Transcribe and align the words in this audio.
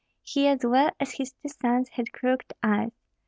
He, 0.23 0.47
as 0.47 0.61
well 0.65 0.89
as 0.99 1.11
his 1.13 1.31
two 1.33 1.49
sons, 1.49 1.89
had 1.89 2.11
crooked 2.11 2.53
eyes. 2.63 2.91